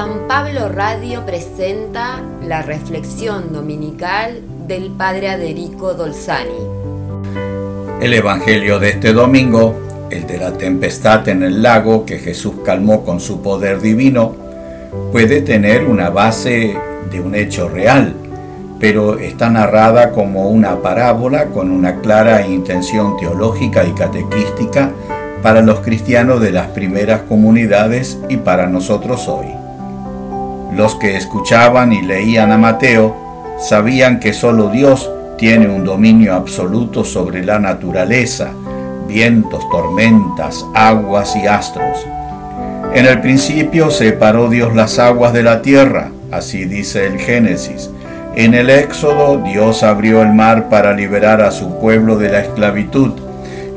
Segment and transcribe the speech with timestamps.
[0.00, 6.56] San Pablo Radio presenta la reflexión dominical del Padre Aderico Dolzani.
[8.00, 9.74] El Evangelio de este domingo,
[10.10, 14.34] el de la tempestad en el lago que Jesús calmó con su poder divino,
[15.12, 16.78] puede tener una base
[17.10, 18.14] de un hecho real,
[18.78, 24.92] pero está narrada como una parábola con una clara intención teológica y catequística
[25.42, 29.59] para los cristianos de las primeras comunidades y para nosotros hoy.
[30.72, 33.16] Los que escuchaban y leían a Mateo
[33.58, 38.52] sabían que solo Dios tiene un dominio absoluto sobre la naturaleza,
[39.08, 42.06] vientos, tormentas, aguas y astros.
[42.94, 47.90] En el principio separó Dios las aguas de la tierra, así dice el Génesis.
[48.36, 53.12] En el Éxodo Dios abrió el mar para liberar a su pueblo de la esclavitud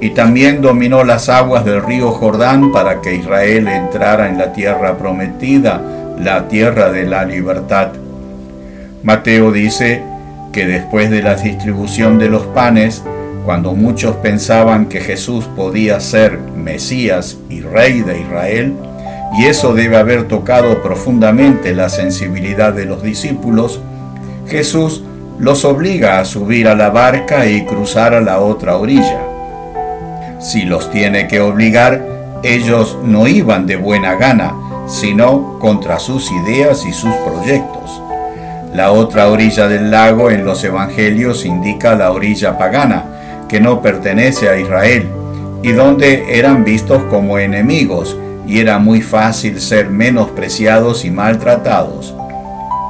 [0.00, 4.98] y también dominó las aguas del río Jordán para que Israel entrara en la tierra
[4.98, 5.80] prometida,
[6.22, 7.92] la tierra de la libertad.
[9.02, 10.02] Mateo dice
[10.52, 13.02] que después de la distribución de los panes,
[13.44, 18.74] cuando muchos pensaban que Jesús podía ser Mesías y Rey de Israel,
[19.36, 23.80] y eso debe haber tocado profundamente la sensibilidad de los discípulos,
[24.46, 25.02] Jesús
[25.38, 29.20] los obliga a subir a la barca y cruzar a la otra orilla.
[30.38, 32.04] Si los tiene que obligar,
[32.44, 34.54] ellos no iban de buena gana,
[34.86, 38.02] sino contra sus ideas y sus proyectos.
[38.74, 43.04] La otra orilla del lago en los evangelios indica la orilla pagana,
[43.48, 45.08] que no pertenece a Israel,
[45.62, 48.16] y donde eran vistos como enemigos,
[48.46, 52.14] y era muy fácil ser menospreciados y maltratados.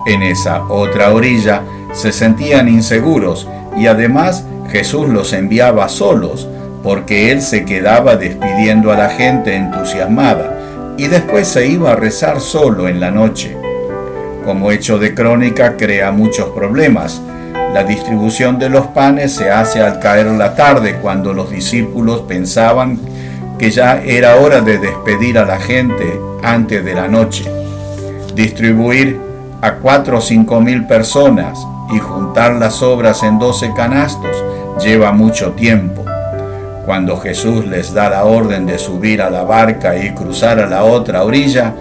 [0.07, 6.49] En esa otra orilla se sentían inseguros y además Jesús los enviaba solos,
[6.83, 10.52] porque él se quedaba despidiendo a la gente entusiasmada
[11.03, 13.57] y después se iba a rezar solo en la noche.
[14.45, 17.21] Como hecho de crónica crea muchos problemas.
[17.75, 23.01] La distribución de los panes se hace al caer la tarde cuando los discípulos pensaban
[23.59, 27.51] que ya era hora de despedir a la gente antes de la noche.
[28.37, 29.19] Distribuir
[29.61, 31.59] a cuatro o cinco mil personas
[31.93, 34.37] y juntar las obras en doce canastos
[34.81, 36.12] lleva mucho tiempo.
[36.85, 40.83] Cuando Jesús les da la orden de subir a la barca y cruzar a la
[40.83, 41.75] otra orilla,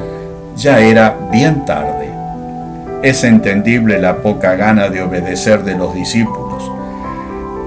[0.56, 2.09] ya era bien tarde.
[3.01, 6.72] Es entendible la poca gana de obedecer de los discípulos.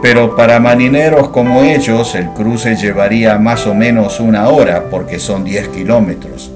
[0.01, 5.43] Pero para marineros como ellos el cruce llevaría más o menos una hora porque son
[5.43, 6.53] 10 kilómetros.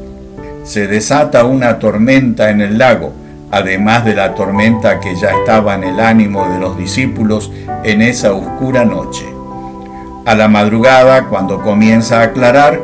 [0.62, 3.12] Se desata una tormenta en el lago,
[3.50, 7.50] además de la tormenta que ya estaba en el ánimo de los discípulos
[7.82, 9.37] en esa oscura noche.
[10.28, 12.78] A la madrugada, cuando comienza a aclarar,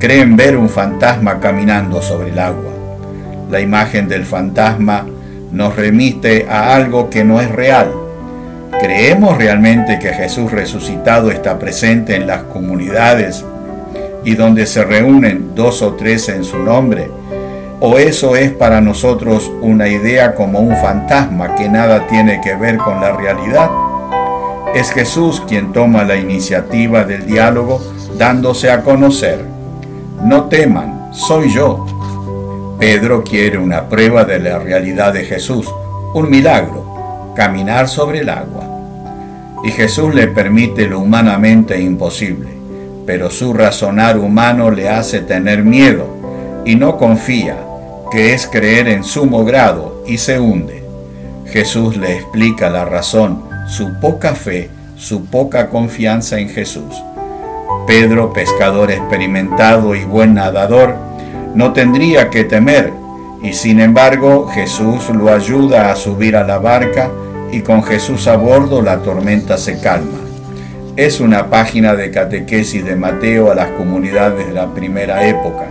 [0.00, 2.72] creen ver un fantasma caminando sobre el agua.
[3.48, 5.06] La imagen del fantasma
[5.52, 7.92] nos remite a algo que no es real.
[8.80, 13.44] ¿Creemos realmente que Jesús resucitado está presente en las comunidades
[14.24, 17.08] y donde se reúnen dos o tres en su nombre?
[17.78, 22.76] ¿O eso es para nosotros una idea como un fantasma que nada tiene que ver
[22.76, 23.70] con la realidad?
[24.74, 27.80] Es Jesús quien toma la iniciativa del diálogo
[28.18, 29.44] dándose a conocer.
[30.22, 31.86] No teman, soy yo.
[32.78, 35.66] Pedro quiere una prueba de la realidad de Jesús,
[36.14, 38.64] un milagro, caminar sobre el agua.
[39.64, 42.48] Y Jesús le permite lo humanamente imposible,
[43.06, 46.06] pero su razonar humano le hace tener miedo
[46.64, 47.56] y no confía,
[48.12, 50.84] que es creer en sumo grado y se hunde.
[51.46, 57.02] Jesús le explica la razón su poca fe, su poca confianza en Jesús.
[57.86, 60.96] Pedro, pescador experimentado y buen nadador,
[61.54, 62.92] no tendría que temer,
[63.42, 67.10] y sin embargo Jesús lo ayuda a subir a la barca
[67.52, 70.18] y con Jesús a bordo la tormenta se calma.
[70.96, 75.66] Es una página de catequesis de Mateo a las comunidades de la primera época.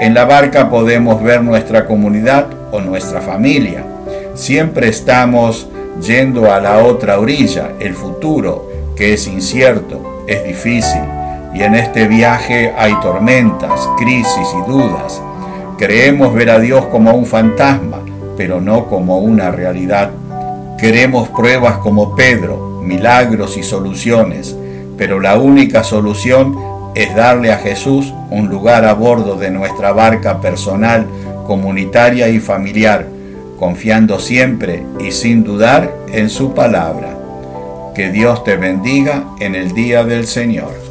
[0.00, 3.84] En la barca podemos ver nuestra comunidad o nuestra familia.
[4.34, 5.68] Siempre estamos
[6.00, 11.02] yendo a la otra orilla, el futuro, que es incierto, es difícil,
[11.54, 15.22] y en este viaje hay tormentas, crisis y dudas.
[15.78, 18.00] Creemos ver a Dios como un fantasma,
[18.36, 20.10] pero no como una realidad.
[20.78, 24.56] Queremos pruebas como Pedro, milagros y soluciones,
[24.98, 26.56] pero la única solución
[26.94, 31.06] es darle a Jesús un lugar a bordo de nuestra barca personal,
[31.46, 33.06] comunitaria y familiar,
[33.58, 37.18] confiando siempre y sin dudar en su palabra.
[37.94, 40.85] Que Dios te bendiga en el día del Señor.